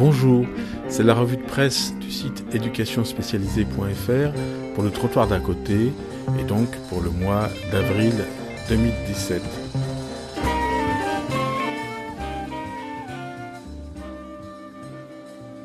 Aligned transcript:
Bonjour, 0.00 0.46
c'est 0.88 1.02
la 1.02 1.12
revue 1.12 1.36
de 1.36 1.42
presse 1.42 1.92
du 2.00 2.10
site 2.10 2.42
éducationspécialisée.fr 2.54 4.32
pour 4.74 4.82
le 4.82 4.90
trottoir 4.90 5.28
d'à 5.28 5.38
côté 5.40 5.92
et 6.38 6.44
donc 6.44 6.74
pour 6.88 7.02
le 7.02 7.10
mois 7.10 7.50
d'avril 7.70 8.14
2017. 8.70 9.42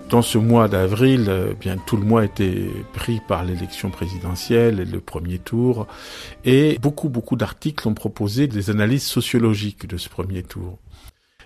Dans 0.10 0.22
ce 0.22 0.38
mois 0.38 0.68
d'avril, 0.68 1.32
eh 1.52 1.54
bien 1.54 1.78
tout 1.78 1.96
le 1.96 2.04
mois 2.04 2.26
était 2.26 2.68
pris 2.92 3.22
par 3.26 3.46
l'élection 3.46 3.90
présidentielle 3.90 4.82
et 4.82 4.86
le 4.86 5.00
premier 5.00 5.40
tour, 5.40 5.88
et 6.44 6.78
beaucoup 6.82 7.08
beaucoup 7.08 7.38
d'articles 7.38 7.88
ont 7.88 7.94
proposé 7.94 8.48
des 8.48 8.70
analyses 8.70 9.06
sociologiques 9.06 9.88
de 9.88 9.96
ce 9.96 10.10
premier 10.10 10.44
tour. 10.44 10.78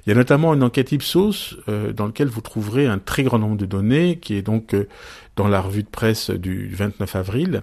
Il 0.09 0.13
y 0.13 0.15
a 0.15 0.17
notamment 0.17 0.55
une 0.55 0.63
enquête 0.63 0.91
Ipsos 0.91 1.55
euh, 1.67 1.93
dans 1.93 2.07
laquelle 2.07 2.29
vous 2.29 2.41
trouverez 2.41 2.87
un 2.87 2.97
très 2.97 3.21
grand 3.21 3.37
nombre 3.37 3.57
de 3.57 3.67
données, 3.67 4.17
qui 4.17 4.33
est 4.33 4.41
donc 4.41 4.73
euh, 4.73 4.87
dans 5.35 5.47
la 5.47 5.61
revue 5.61 5.83
de 5.83 5.87
presse 5.87 6.31
du 6.31 6.73
29 6.73 7.15
avril. 7.15 7.61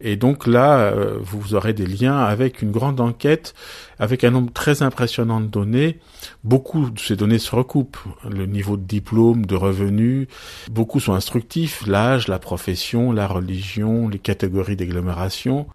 Et 0.00 0.16
donc 0.16 0.46
là, 0.46 0.78
euh, 0.78 1.18
vous 1.20 1.54
aurez 1.54 1.74
des 1.74 1.84
liens 1.84 2.16
avec 2.16 2.62
une 2.62 2.70
grande 2.70 2.98
enquête, 2.98 3.52
avec 3.98 4.24
un 4.24 4.30
nombre 4.30 4.54
très 4.54 4.82
impressionnant 4.82 5.38
de 5.38 5.48
données. 5.48 5.98
Beaucoup 6.44 6.88
de 6.88 6.98
ces 6.98 7.14
données 7.14 7.38
se 7.38 7.54
recoupent. 7.54 7.98
Le 8.26 8.46
niveau 8.46 8.78
de 8.78 8.84
diplôme, 8.84 9.44
de 9.44 9.54
revenus, 9.54 10.28
beaucoup 10.70 10.98
sont 10.98 11.12
instructifs. 11.12 11.86
L'âge, 11.86 12.26
la 12.26 12.38
profession, 12.38 13.12
la 13.12 13.26
religion, 13.26 14.08
les 14.08 14.18
catégories 14.18 14.76
d'agglomération. 14.76 15.66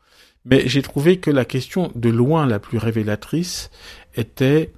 Mais 0.46 0.68
j'ai 0.68 0.82
trouvé 0.82 1.18
que 1.18 1.30
la 1.30 1.46
question 1.46 1.92
de 1.94 2.10
loin 2.10 2.48
la 2.48 2.58
plus 2.58 2.80
révélatrice 2.80 3.70
était 4.16 4.72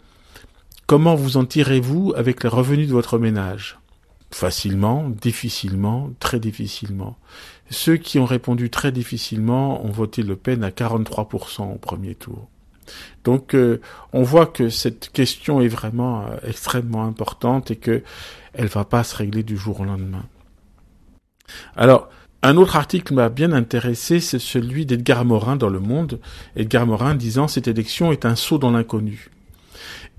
Comment 0.93 1.15
vous 1.15 1.37
en 1.37 1.45
tirez-vous 1.45 2.13
avec 2.15 2.43
les 2.43 2.49
revenus 2.49 2.87
de 2.87 2.93
votre 2.93 3.17
ménage? 3.17 3.79
Facilement, 4.29 5.09
difficilement, 5.09 6.11
très 6.19 6.39
difficilement. 6.39 7.17
Ceux 7.71 7.97
qui 7.97 8.19
ont 8.19 8.25
répondu 8.25 8.69
très 8.69 8.91
difficilement 8.91 9.83
ont 9.83 9.89
voté 9.89 10.21
Le 10.21 10.35
Pen 10.35 10.63
à 10.63 10.69
43% 10.69 11.73
au 11.73 11.79
premier 11.79 12.13
tour. 12.13 12.47
Donc 13.23 13.55
euh, 13.55 13.81
on 14.11 14.21
voit 14.21 14.45
que 14.45 14.69
cette 14.69 15.09
question 15.09 15.61
est 15.61 15.67
vraiment 15.67 16.27
euh, 16.27 16.37
extrêmement 16.47 17.05
importante 17.05 17.71
et 17.71 17.75
que 17.75 18.03
elle 18.53 18.67
va 18.67 18.85
pas 18.85 19.03
se 19.03 19.15
régler 19.15 19.41
du 19.41 19.57
jour 19.57 19.79
au 19.79 19.85
lendemain. 19.85 20.25
Alors, 21.75 22.07
un 22.43 22.55
autre 22.55 22.75
article 22.75 23.15
m'a 23.15 23.29
bien 23.29 23.51
intéressé, 23.51 24.19
c'est 24.19 24.37
celui 24.37 24.85
d'Edgar 24.85 25.25
Morin 25.25 25.55
dans 25.55 25.69
Le 25.69 25.79
Monde. 25.79 26.19
Edgar 26.55 26.85
Morin 26.85 27.15
disant 27.15 27.47
cette 27.47 27.67
élection 27.67 28.11
est 28.11 28.25
un 28.25 28.35
saut 28.35 28.59
dans 28.59 28.69
l'inconnu 28.69 29.31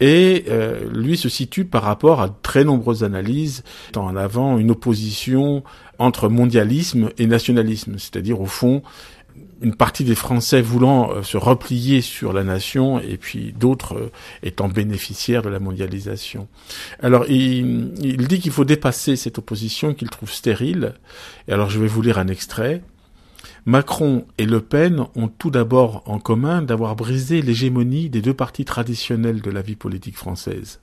et 0.00 0.44
euh, 0.48 0.88
lui 0.92 1.16
se 1.16 1.28
situe 1.28 1.64
par 1.64 1.82
rapport 1.82 2.20
à 2.20 2.28
très 2.42 2.64
nombreuses 2.64 3.04
analyses, 3.04 3.64
mettant 3.88 4.06
en 4.06 4.16
avant 4.16 4.58
une 4.58 4.70
opposition 4.70 5.62
entre 5.98 6.28
mondialisme 6.28 7.10
et 7.18 7.26
nationalisme, 7.26 7.94
c'est-à-dire 7.98 8.40
au 8.40 8.46
fond 8.46 8.82
une 9.62 9.74
partie 9.74 10.04
des 10.04 10.14
Français 10.14 10.60
voulant 10.60 11.10
euh, 11.10 11.22
se 11.22 11.36
replier 11.36 12.00
sur 12.02 12.32
la 12.32 12.44
nation 12.44 13.00
et 13.00 13.16
puis 13.16 13.52
d'autres 13.52 13.96
euh, 13.96 14.12
étant 14.42 14.68
bénéficiaires 14.68 15.42
de 15.42 15.48
la 15.48 15.58
mondialisation. 15.58 16.48
Alors 17.02 17.24
il, 17.28 17.94
il 18.02 18.28
dit 18.28 18.40
qu'il 18.40 18.52
faut 18.52 18.64
dépasser 18.64 19.16
cette 19.16 19.38
opposition 19.38 19.94
qu'il 19.94 20.10
trouve 20.10 20.30
stérile. 20.30 20.94
Et 21.48 21.52
alors 21.52 21.70
je 21.70 21.80
vais 21.80 21.86
vous 21.86 22.02
lire 22.02 22.18
un 22.18 22.28
extrait. 22.28 22.82
Macron 23.66 24.26
et 24.36 24.44
Le 24.44 24.60
Pen 24.60 25.06
ont 25.16 25.28
tout 25.28 25.50
d'abord 25.50 26.02
en 26.04 26.18
commun 26.18 26.60
d'avoir 26.60 26.96
brisé 26.96 27.40
l'hégémonie 27.40 28.10
des 28.10 28.20
deux 28.20 28.34
partis 28.34 28.66
traditionnels 28.66 29.40
de 29.40 29.50
la 29.50 29.62
vie 29.62 29.74
politique 29.74 30.18
française. 30.18 30.80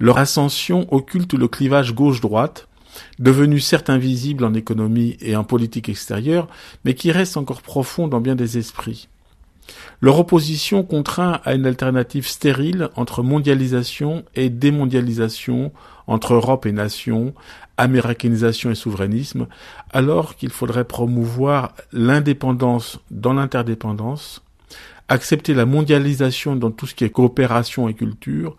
Leur 0.00 0.18
ascension 0.18 0.92
occulte 0.92 1.34
le 1.34 1.46
clivage 1.46 1.94
gauche-droite, 1.94 2.66
devenu 3.20 3.60
certes 3.60 3.88
invisible 3.88 4.44
en 4.44 4.54
économie 4.54 5.16
et 5.20 5.36
en 5.36 5.44
politique 5.44 5.88
extérieure, 5.88 6.48
mais 6.84 6.94
qui 6.94 7.12
reste 7.12 7.36
encore 7.36 7.62
profond 7.62 8.08
dans 8.08 8.20
bien 8.20 8.34
des 8.34 8.58
esprits. 8.58 9.08
Leur 10.00 10.18
opposition 10.18 10.82
contraint 10.82 11.40
à 11.44 11.54
une 11.54 11.66
alternative 11.66 12.26
stérile 12.26 12.88
entre 12.96 13.22
mondialisation 13.22 14.24
et 14.34 14.48
démondialisation, 14.48 15.72
entre 16.06 16.34
Europe 16.34 16.66
et 16.66 16.72
nation, 16.72 17.34
américanisation 17.78 18.70
et 18.70 18.74
souverainisme, 18.74 19.46
alors 19.90 20.36
qu'il 20.36 20.50
faudrait 20.50 20.84
promouvoir 20.84 21.74
l'indépendance 21.92 23.00
dans 23.10 23.32
l'interdépendance, 23.32 24.42
accepter 25.08 25.54
la 25.54 25.64
mondialisation 25.64 26.56
dans 26.56 26.70
tout 26.70 26.86
ce 26.86 26.94
qui 26.94 27.04
est 27.04 27.10
coopération 27.10 27.88
et 27.88 27.94
culture, 27.94 28.56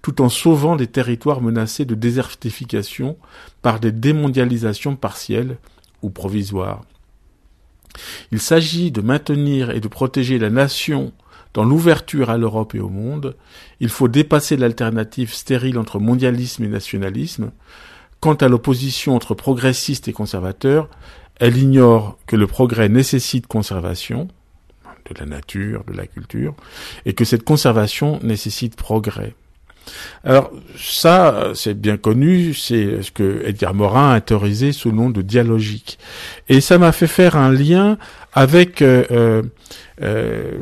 tout 0.00 0.22
en 0.22 0.28
sauvant 0.28 0.76
des 0.76 0.86
territoires 0.86 1.42
menacés 1.42 1.84
de 1.84 1.94
désertification 1.94 3.16
par 3.60 3.80
des 3.80 3.92
démondialisations 3.92 4.96
partielles 4.96 5.58
ou 6.02 6.10
provisoires. 6.10 6.82
Il 8.30 8.40
s'agit 8.40 8.90
de 8.90 9.02
maintenir 9.02 9.70
et 9.70 9.80
de 9.80 9.88
protéger 9.88 10.38
la 10.38 10.50
nation 10.50 11.12
dans 11.54 11.64
l'ouverture 11.64 12.30
à 12.30 12.38
l'Europe 12.38 12.74
et 12.74 12.80
au 12.80 12.88
monde. 12.88 13.36
Il 13.80 13.90
faut 13.90 14.08
dépasser 14.08 14.56
l'alternative 14.56 15.34
stérile 15.34 15.78
entre 15.78 15.98
mondialisme 15.98 16.64
et 16.64 16.68
nationalisme. 16.68 17.50
Quant 18.22 18.34
à 18.34 18.46
l'opposition 18.46 19.16
entre 19.16 19.34
progressistes 19.34 20.06
et 20.06 20.12
conservateurs, 20.12 20.88
elle 21.40 21.56
ignore 21.56 22.16
que 22.28 22.36
le 22.36 22.46
progrès 22.46 22.88
nécessite 22.88 23.48
conservation 23.48 24.28
de 25.10 25.18
la 25.18 25.26
nature, 25.26 25.82
de 25.88 25.92
la 25.92 26.06
culture, 26.06 26.54
et 27.04 27.14
que 27.14 27.24
cette 27.24 27.42
conservation 27.42 28.20
nécessite 28.22 28.76
progrès. 28.76 29.34
Alors 30.22 30.52
ça, 30.78 31.50
c'est 31.56 31.74
bien 31.74 31.96
connu, 31.96 32.54
c'est 32.54 33.02
ce 33.02 33.10
que 33.10 33.42
Edgar 33.44 33.74
Morin 33.74 34.12
a 34.12 34.18
autorisé 34.18 34.70
sous 34.70 34.90
le 34.92 34.96
nom 34.98 35.10
de 35.10 35.20
dialogique. 35.20 35.98
Et 36.48 36.60
ça 36.60 36.78
m'a 36.78 36.92
fait 36.92 37.08
faire 37.08 37.34
un 37.34 37.50
lien 37.50 37.98
avec 38.34 38.82
euh, 38.82 39.04
euh, 39.10 39.42
euh 40.00 40.58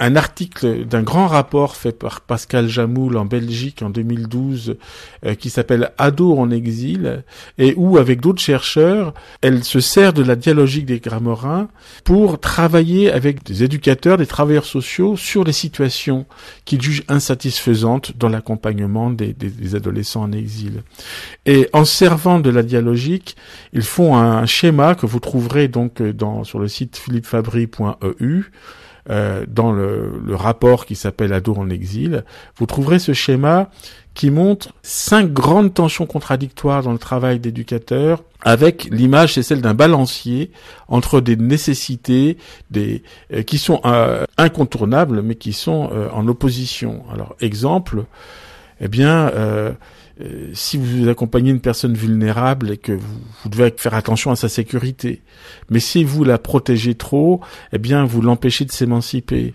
un 0.00 0.16
article 0.16 0.84
d'un 0.86 1.02
grand 1.02 1.28
rapport 1.28 1.76
fait 1.76 1.96
par 1.96 2.20
Pascal 2.20 2.68
Jamoul 2.68 3.16
en 3.16 3.24
Belgique 3.24 3.82
en 3.82 3.90
2012 3.90 4.76
euh, 5.24 5.34
qui 5.34 5.50
s'appelle 5.50 5.92
Ado 5.98 6.36
en 6.36 6.50
exil 6.50 7.22
et 7.58 7.74
où 7.76 7.96
avec 7.96 8.20
d'autres 8.20 8.42
chercheurs 8.42 9.14
elle 9.40 9.62
se 9.62 9.80
sert 9.80 10.12
de 10.12 10.22
la 10.22 10.34
dialogique 10.34 10.86
des 10.86 10.98
grammorins 10.98 11.68
pour 12.02 12.40
travailler 12.40 13.12
avec 13.12 13.44
des 13.44 13.62
éducateurs, 13.62 14.16
des 14.16 14.26
travailleurs 14.26 14.64
sociaux 14.64 15.16
sur 15.16 15.44
les 15.44 15.52
situations 15.52 16.26
qu'ils 16.64 16.82
jugent 16.82 17.04
insatisfaisantes 17.08 18.16
dans 18.16 18.28
l'accompagnement 18.28 19.10
des, 19.10 19.32
des, 19.32 19.74
adolescents 19.74 20.22
en 20.22 20.32
exil. 20.32 20.82
Et 21.46 21.68
en 21.72 21.84
servant 21.84 22.40
de 22.40 22.50
la 22.50 22.62
dialogique, 22.62 23.36
ils 23.72 23.82
font 23.82 24.16
un 24.16 24.46
schéma 24.46 24.94
que 24.94 25.06
vous 25.06 25.20
trouverez 25.20 25.68
donc 25.68 26.02
dans, 26.02 26.44
sur 26.44 26.58
le 26.58 26.68
site 26.68 26.96
philippefabry.eu 26.96 28.50
euh, 29.10 29.44
dans 29.46 29.72
le, 29.72 30.12
le, 30.24 30.34
rapport 30.34 30.86
qui 30.86 30.96
s'appelle 30.96 31.32
Ado 31.32 31.54
en 31.56 31.68
exil, 31.68 32.24
vous 32.56 32.64
trouverez 32.64 32.98
ce 32.98 33.12
schéma 33.12 33.68
qui 34.14 34.30
montre 34.30 34.72
cinq 34.82 35.32
grandes 35.32 35.74
tensions 35.74 36.06
contradictoires 36.06 36.82
dans 36.82 36.92
le 36.92 36.98
travail 36.98 37.38
d'éducateur, 37.38 38.22
avec 38.40 38.84
l'image, 38.90 39.34
c'est 39.34 39.42
celle 39.42 39.60
d'un 39.60 39.74
balancier 39.74 40.50
entre 40.88 41.20
des 41.20 41.36
nécessités 41.36 42.38
des, 42.70 43.02
euh, 43.32 43.42
qui 43.42 43.58
sont 43.58 43.80
euh, 43.84 44.24
incontournables, 44.38 45.20
mais 45.20 45.34
qui 45.34 45.52
sont 45.52 45.90
en 46.12 46.26
opposition. 46.28 47.04
Alors, 47.12 47.36
exemple, 47.40 48.04
eh 48.80 48.88
bien, 48.88 49.30
euh, 50.20 50.50
si 50.54 50.76
vous 50.76 51.08
accompagnez 51.08 51.50
une 51.50 51.60
personne 51.60 51.94
vulnérable 51.94 52.70
et 52.70 52.76
que 52.76 52.92
vous, 52.92 53.48
devez 53.48 53.72
faire 53.76 53.94
attention 53.94 54.30
à 54.30 54.36
sa 54.36 54.48
sécurité, 54.48 55.22
mais 55.70 55.80
si 55.80 56.04
vous 56.04 56.22
la 56.22 56.38
protégez 56.38 56.94
trop, 56.94 57.40
eh 57.72 57.78
bien 57.78 58.04
vous 58.04 58.22
l'empêchez 58.22 58.64
de 58.64 58.72
s'émanciper. 58.72 59.54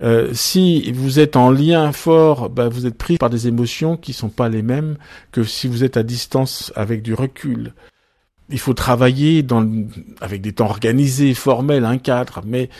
Euh, 0.00 0.30
si 0.32 0.92
vous 0.92 1.18
êtes 1.18 1.36
en 1.36 1.50
lien 1.50 1.92
fort, 1.92 2.48
bah, 2.48 2.68
vous 2.68 2.86
êtes 2.86 2.96
pris 2.96 3.18
par 3.18 3.30
des 3.30 3.48
émotions 3.48 3.96
qui 3.96 4.12
sont 4.12 4.28
pas 4.28 4.48
les 4.48 4.62
mêmes 4.62 4.96
que 5.32 5.42
si 5.42 5.66
vous 5.66 5.84
êtes 5.84 5.96
à 5.96 6.02
distance 6.02 6.72
avec 6.76 7.02
du 7.02 7.14
recul. 7.14 7.72
Il 8.50 8.58
faut 8.58 8.74
travailler 8.74 9.42
dans, 9.42 9.68
avec 10.20 10.40
des 10.40 10.52
temps 10.52 10.68
organisés, 10.68 11.34
formels, 11.34 11.84
un 11.84 11.98
cadre, 11.98 12.42
mais 12.46 12.70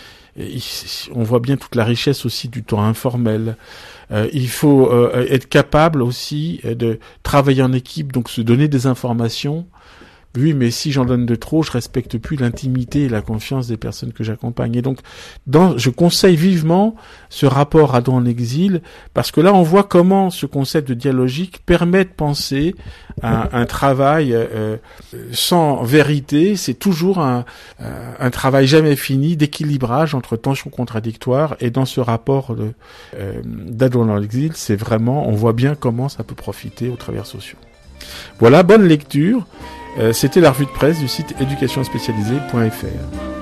on 1.15 1.23
voit 1.23 1.41
bien 1.41 1.57
toute 1.57 1.75
la 1.75 1.85
richesse 1.85 2.25
aussi 2.25 2.49
du 2.49 2.63
temps 2.63 2.83
informel. 2.83 3.57
Euh, 4.11 4.29
il 4.33 4.49
faut 4.49 4.91
euh, 4.91 5.27
être 5.29 5.49
capable 5.49 6.03
aussi 6.03 6.61
euh, 6.65 6.75
de 6.75 6.99
travailler 7.23 7.63
en 7.63 7.73
équipe, 7.73 8.13
donc 8.13 8.31
se 8.31 8.41
donner 8.41 8.69
des 8.69 8.87
informations 8.87 9.67
oui, 10.37 10.53
mais 10.53 10.71
si 10.71 10.93
j'en 10.93 11.05
donne 11.05 11.27
de 11.27 11.35
trop, 11.35 11.63
je 11.63 11.73
respecte 11.73 12.19
plus 12.19 12.37
l'intimité 12.37 13.05
et 13.05 13.09
la 13.09 13.23
confiance 13.23 13.67
des 13.67 13.77
personnes 13.77 14.13
que 14.13 14.23
j'accompagne. 14.23 14.77
Et 14.77 14.83
donc, 14.83 14.99
dans, 15.47 15.79
je 15.79 15.91
conseille 15.91 16.37
vivement 16.37 16.95
ce 17.31 17.47
rapport 17.47 17.95
à 17.95 18.03
en 18.09 18.25
exil, 18.25 18.83
parce 19.15 19.33
que 19.33 19.41
là, 19.41 19.53
on 19.53 19.63
voit 19.63 19.85
comment 19.85 20.31
ce 20.31 20.47
concept 20.47 20.89
de 20.89 20.95
dialogique 20.95 21.61
permet 21.67 22.05
de 22.05 22.11
penser 22.11 22.75
à 23.23 23.57
un 23.59 23.67
travail 23.67 24.33
euh, 24.33 24.77
sans 25.33 25.83
vérité. 25.83 26.57
C'est 26.57 26.75
toujours 26.75 27.19
un, 27.19 27.45
euh, 27.81 28.13
un 28.19 28.31
travail 28.31 28.67
jamais 28.67 28.97
fini 28.97 29.37
d'équilibrage 29.37 30.15
entre 30.15 30.37
tensions 30.37 30.71
contradictoires. 30.71 31.57
Et 31.61 31.71
dans 31.71 31.85
ce 31.85 32.01
rapport 32.01 32.55
de, 32.55 32.73
euh, 33.17 33.41
d'adon 33.45 34.09
en 34.09 34.23
exil, 34.23 34.53
c'est 34.55 34.77
vraiment, 34.77 35.29
on 35.29 35.33
voit 35.33 35.53
bien 35.53 35.75
comment 35.75 36.09
ça 36.09 36.23
peut 36.23 36.37
profiter 36.37 36.89
aux 36.89 36.97
travailleurs 36.97 37.27
sociaux. 37.27 37.59
Voilà, 38.39 38.63
bonne 38.63 38.85
lecture. 38.85 39.47
Euh, 39.99 40.13
c'était 40.13 40.41
la 40.41 40.51
revue 40.53 40.67
de 40.67 40.71
presse 40.71 40.99
du 40.99 41.09
site 41.09 41.35
éducationspécialisée.fr. 41.41 43.38